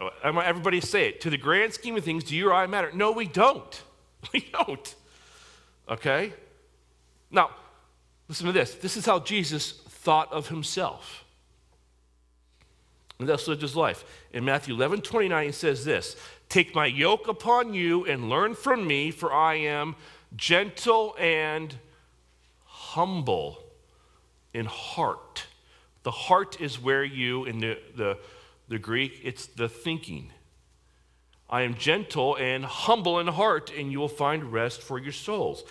[0.00, 1.20] Oh, everybody say it.
[1.22, 2.92] To the grand scheme of things, do you or I matter?
[2.94, 3.82] No, we don't.
[4.32, 4.94] We don't.
[5.88, 6.32] Okay?
[7.32, 7.50] Now,
[8.28, 8.74] listen to this.
[8.74, 11.24] This is how Jesus thought of himself.
[13.18, 14.04] And thus lived his life.
[14.32, 16.16] In Matthew 11 29, he says this
[16.48, 19.96] Take my yoke upon you and learn from me, for I am
[20.36, 21.74] gentle and
[22.64, 23.58] humble
[24.54, 25.46] in heart.
[26.04, 28.18] The heart is where you, in the, the,
[28.68, 30.30] the Greek, it's the thinking.
[31.50, 35.64] I am gentle and humble in heart, and you will find rest for your souls.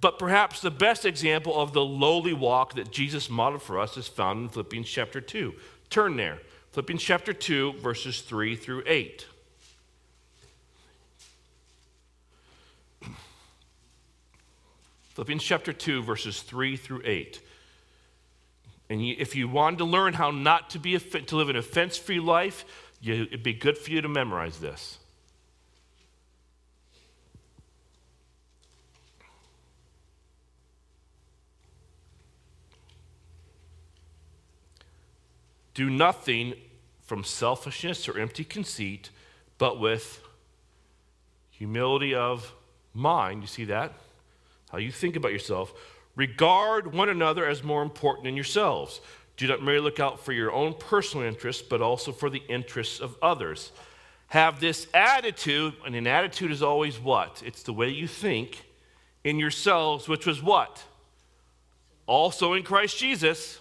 [0.00, 4.08] But perhaps the best example of the lowly walk that Jesus modeled for us is
[4.08, 5.54] found in Philippians chapter 2.
[5.90, 6.40] Turn there.
[6.72, 9.26] Philippians chapter 2, verses 3 through 8.
[15.10, 17.40] Philippians chapter 2, verses 3 through 8.
[18.92, 22.20] And if you wanted to learn how not to, be to live an offense free
[22.20, 22.66] life,
[23.00, 24.98] you, it'd be good for you to memorize this.
[35.72, 36.52] Do nothing
[37.00, 39.08] from selfishness or empty conceit,
[39.56, 40.22] but with
[41.50, 42.52] humility of
[42.92, 43.40] mind.
[43.40, 43.94] You see that?
[44.70, 45.72] How you think about yourself
[46.14, 49.00] Regard one another as more important than yourselves.
[49.36, 53.00] Do not merely look out for your own personal interests, but also for the interests
[53.00, 53.72] of others.
[54.28, 57.42] Have this attitude, and an attitude is always what?
[57.44, 58.64] It's the way you think
[59.24, 60.84] in yourselves, which was what?
[62.06, 63.58] Also in Christ Jesus,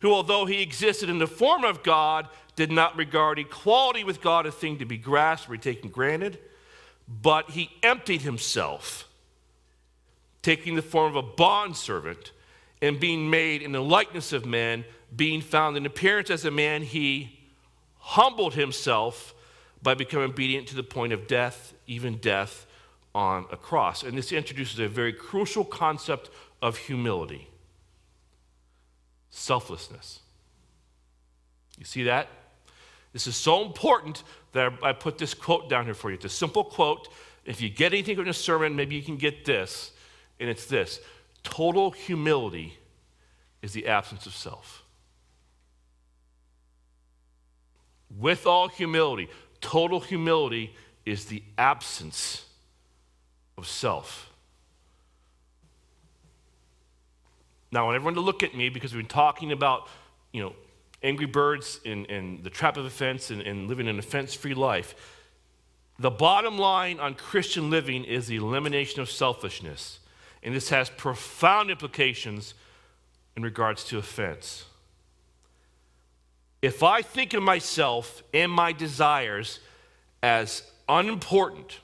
[0.00, 4.44] who, although he existed in the form of God, did not regard equality with God
[4.44, 6.38] a thing to be grasped or taken granted,
[7.08, 9.07] but he emptied himself
[10.48, 12.32] taking the form of a bondservant
[12.80, 14.82] and being made in the likeness of men,
[15.14, 17.38] being found in appearance as a man, he
[17.98, 19.34] humbled himself
[19.82, 22.66] by becoming obedient to the point of death, even death
[23.14, 24.02] on a cross.
[24.02, 26.30] And this introduces a very crucial concept
[26.62, 27.50] of humility
[29.28, 30.20] selflessness.
[31.78, 32.26] You see that?
[33.12, 34.22] This is so important
[34.52, 36.14] that I put this quote down here for you.
[36.14, 37.10] It's a simple quote.
[37.44, 39.92] If you get anything from a sermon, maybe you can get this
[40.40, 41.00] and it's this
[41.42, 42.78] total humility
[43.62, 44.84] is the absence of self.
[48.18, 49.28] With all humility,
[49.60, 50.74] total humility
[51.04, 52.44] is the absence
[53.56, 54.30] of self.
[57.70, 59.88] Now, I want everyone to look at me because we've been talking about,
[60.32, 60.54] you know,
[61.02, 64.94] angry birds and, and the trap of offense and, and living an offense free life.
[65.98, 69.98] The bottom line on Christian living is the elimination of selfishness.
[70.42, 72.54] And this has profound implications
[73.36, 74.64] in regards to offense.
[76.60, 79.60] If I think of myself and my desires
[80.22, 81.80] as unimportant,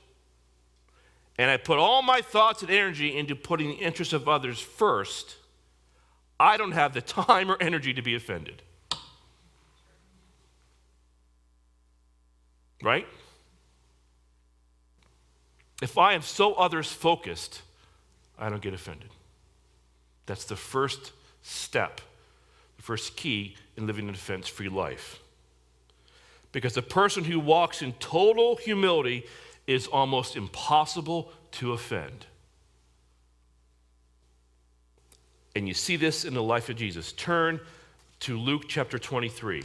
[1.38, 5.36] and I put all my thoughts and energy into putting the interests of others first,
[6.38, 8.62] I don't have the time or energy to be offended.
[12.82, 13.06] Right?
[15.82, 17.62] If I am so others focused,
[18.44, 19.08] I don't get offended.
[20.26, 22.02] That's the first step,
[22.76, 25.18] the first key in living an offense free life.
[26.52, 29.24] Because the person who walks in total humility
[29.66, 32.26] is almost impossible to offend.
[35.56, 37.12] And you see this in the life of Jesus.
[37.12, 37.60] Turn
[38.20, 39.62] to Luke chapter 23,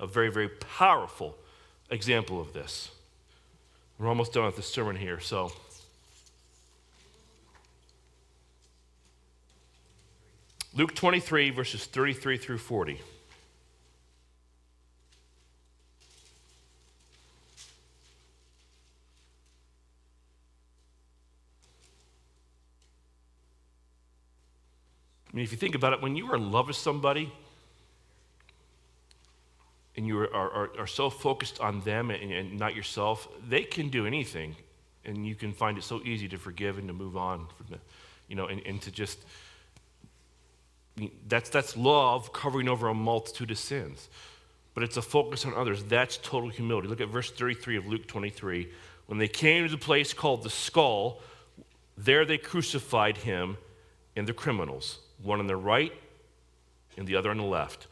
[0.00, 1.36] a very, very powerful
[1.90, 2.90] example of this.
[3.98, 5.52] We're almost done with the sermon here, so
[10.74, 12.98] Luke 23, verses 33 through 40.
[25.32, 27.30] I mean, if you think about it, when you are in love with somebody
[29.94, 33.90] and you are, are, are so focused on them and, and, not yourself, they can
[33.90, 34.56] do anything.
[35.04, 37.78] And you can find it so easy to forgive and to move on, from the,
[38.28, 39.18] you know, and, and to just
[41.26, 44.08] that's, that's love covering over a multitude of sins.
[44.74, 45.84] But it's a focus on others.
[45.84, 46.88] That's total humility.
[46.88, 48.68] Look at verse 33 of Luke 23.
[49.06, 51.20] When they came to the place called the skull,
[51.96, 53.58] there they crucified him
[54.16, 55.92] and the criminals, one on the right
[56.96, 57.86] and the other on the left.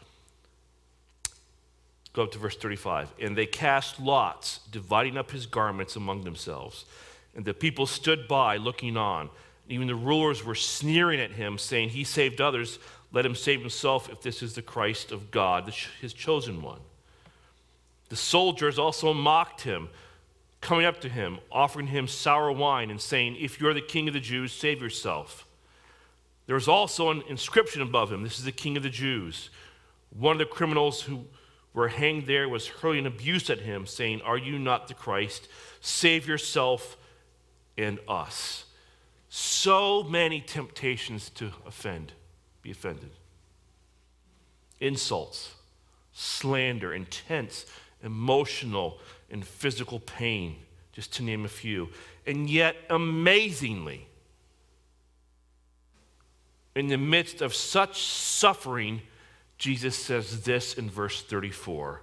[2.12, 3.12] Go up to verse 35.
[3.20, 6.84] And they cast lots, dividing up his garments among themselves.
[7.34, 9.30] And the people stood by looking on.
[9.71, 12.81] Even the rulers were sneering at him, saying, He saved others.
[13.12, 16.81] Let him save himself if this is the Christ of God, his chosen one.
[18.09, 19.89] The soldiers also mocked him,
[20.61, 24.14] coming up to him, offering him sour wine, and saying, If you're the king of
[24.14, 25.47] the Jews, save yourself.
[26.47, 29.51] There was also an inscription above him This is the king of the Jews.
[30.18, 31.27] One of the criminals who
[31.73, 35.47] were hanged there was hurling abuse at him, saying, Are you not the Christ?
[35.81, 36.97] Save yourself
[37.79, 38.64] and us.
[39.31, 42.12] So many temptations to offend,
[42.62, 43.11] be offended.
[44.81, 45.55] Insults,
[46.12, 47.64] slander, intense
[48.03, 48.99] emotional
[49.31, 50.57] and physical pain,
[50.93, 51.89] just to name a few.
[52.26, 54.07] And yet, amazingly,
[56.74, 59.03] in the midst of such suffering,
[59.59, 62.03] Jesus says this in verse 34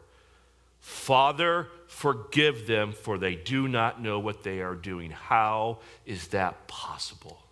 [0.87, 5.11] Father, forgive them, for they do not know what they are doing.
[5.11, 7.43] How is that possible?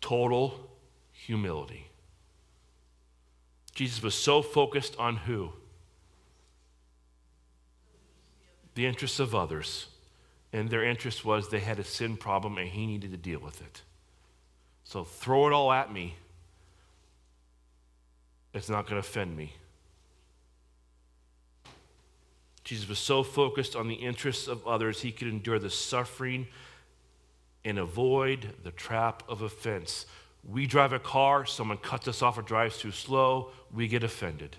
[0.00, 0.70] Total
[1.12, 1.88] humility.
[3.74, 5.52] Jesus was so focused on who?
[8.74, 9.88] The interests of others.
[10.50, 13.60] And their interest was they had a sin problem and he needed to deal with
[13.60, 13.82] it.
[14.84, 16.16] So throw it all at me.
[18.54, 19.52] It's not going to offend me.
[22.68, 26.46] Jesus was so focused on the interests of others, he could endure the suffering
[27.64, 30.04] and avoid the trap of offense.
[30.46, 34.56] We drive a car, someone cuts us off or drives too slow, we get offended.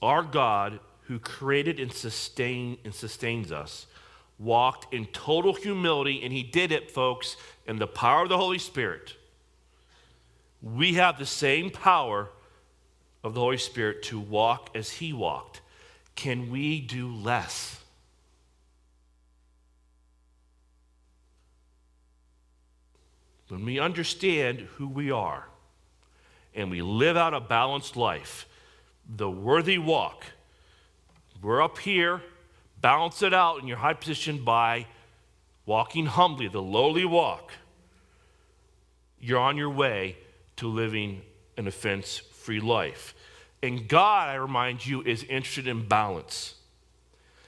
[0.00, 0.78] Our God,
[1.08, 3.88] who created and, sustain, and sustains us,
[4.38, 7.36] walked in total humility, and he did it, folks,
[7.66, 9.16] in the power of the Holy Spirit.
[10.62, 12.30] We have the same power
[13.26, 15.60] of the Holy Spirit to walk as He walked.
[16.14, 17.82] Can we do less?
[23.48, 25.48] When we understand who we are
[26.54, 28.46] and we live out a balanced life,
[29.08, 30.24] the worthy walk,
[31.42, 32.22] we're up here,
[32.80, 34.86] balance it out in your high position by
[35.64, 37.50] walking humbly, the lowly walk.
[39.20, 40.16] You're on your way
[40.56, 41.22] to living
[41.56, 43.12] an offense free life.
[43.60, 46.54] And God, I remind you, is interested in balance.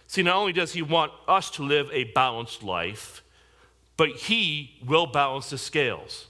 [0.09, 3.23] See, not only does He want us to live a balanced life,
[3.97, 6.27] but He will balance the scales.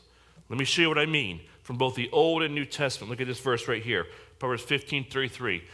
[0.50, 3.10] Let me show you what I mean from both the Old and New Testament.
[3.10, 4.06] Look at this verse right here
[4.38, 5.64] Proverbs 15 33.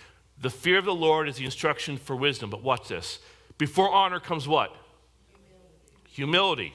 [0.40, 3.18] The fear of the Lord is the instruction for wisdom, but watch this.
[3.58, 4.74] Before honor comes what?
[6.10, 6.72] Humility.
[6.72, 6.74] humility.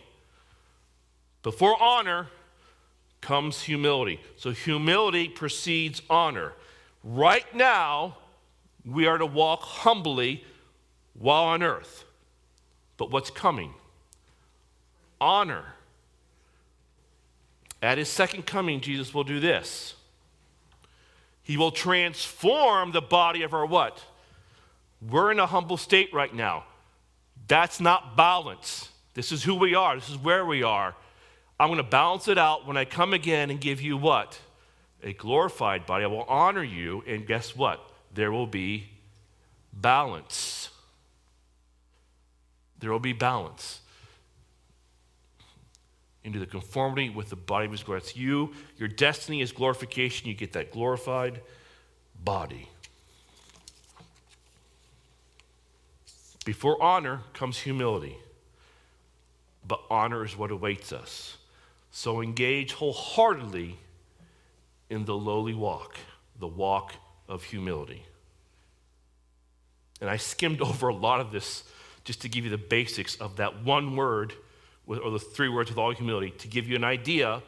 [1.43, 2.27] Before honor
[3.21, 4.19] comes humility.
[4.37, 6.53] So humility precedes honor.
[7.03, 8.17] Right now,
[8.85, 10.43] we are to walk humbly
[11.13, 12.05] while on earth.
[12.97, 13.73] But what's coming?
[15.21, 15.65] Honor.
[17.81, 19.95] At his second coming, Jesus will do this.
[21.43, 24.03] He will transform the body of our what?
[25.01, 26.65] We're in a humble state right now.
[27.47, 28.89] That's not balance.
[29.13, 29.95] This is who we are.
[29.95, 30.95] This is where we are.
[31.59, 34.39] I'm going to balance it out when I come again and give you what?
[35.03, 36.05] A glorified body.
[36.05, 37.81] I will honor you, and guess what?
[38.13, 38.89] There will be
[39.73, 40.69] balance.
[42.79, 43.81] There will be balance
[46.23, 47.99] into the conformity with the body of his glory.
[47.99, 48.53] It's you.
[48.77, 50.27] Your destiny is glorification.
[50.27, 51.41] You get that glorified
[52.23, 52.69] body.
[56.45, 58.17] Before honor comes humility,
[59.67, 61.37] but honor is what awaits us.
[61.91, 63.77] So engage wholeheartedly
[64.89, 65.97] in the lowly walk,
[66.39, 66.93] the walk
[67.27, 68.03] of humility.
[70.01, 71.63] And I skimmed over a lot of this
[72.03, 74.33] just to give you the basics of that one word,
[74.87, 77.43] or the three words with all humility, to give you an idea.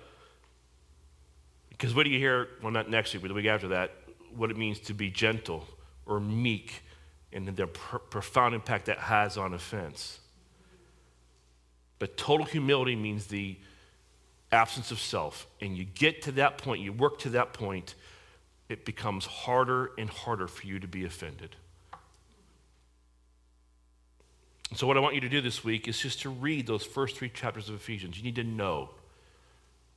[1.70, 3.92] Because what do you hear, well, not next week, but the week after that,
[4.36, 5.68] what it means to be gentle
[6.06, 6.84] or meek
[7.34, 10.20] and the pr- profound impact that has on offense.
[12.00, 13.58] But total humility means the
[14.52, 15.48] absence of self.
[15.62, 17.96] And you get to that point, you work to that point,
[18.70, 21.56] it becomes harder and harder for you to be offended.
[24.70, 26.84] And so, what I want you to do this week is just to read those
[26.84, 28.18] first three chapters of Ephesians.
[28.18, 28.90] You need to know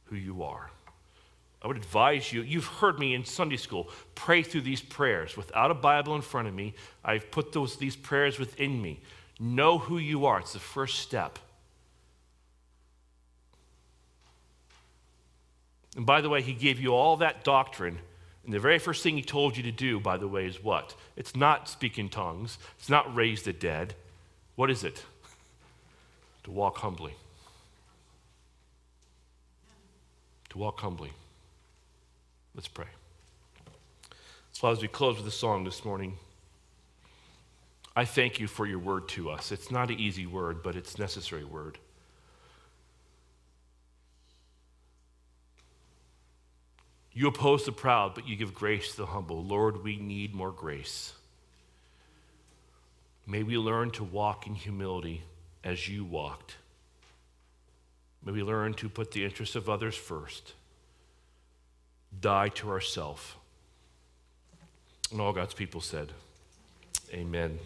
[0.07, 0.71] who you are.
[1.63, 5.35] I would advise you, you've heard me in Sunday school, pray through these prayers.
[5.35, 9.01] Without a Bible in front of me, I've put those, these prayers within me.
[9.41, 11.39] Know who you are, it's the first step.
[15.97, 17.99] And by the way, he gave you all that doctrine
[18.45, 20.95] And the very first thing he told you to do, by the way, is what?
[21.17, 23.95] It's not speak in tongues, it's not raise the dead.
[24.57, 25.03] What is it?
[26.45, 27.15] to walk humbly.
[30.51, 31.11] To walk humbly.
[32.55, 32.87] Let's pray.
[34.53, 36.17] So, as we close with a song this morning,
[37.97, 39.51] I thank you for your word to us.
[39.51, 41.79] It's not an easy word, but it's necessary word.
[47.15, 49.45] You oppose the proud, but you give grace to the humble.
[49.45, 51.13] Lord, we need more grace.
[53.27, 55.23] May we learn to walk in humility
[55.63, 56.57] as you walked.
[58.25, 60.55] May we learn to put the interests of others first,
[62.21, 63.37] die to ourself.
[65.13, 66.11] And all God's people said,
[67.13, 67.59] Amen.